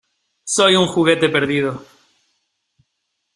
¡Soy 0.43 0.75
un 0.75 0.87
juguete 0.87 1.29
perdido! 1.29 1.85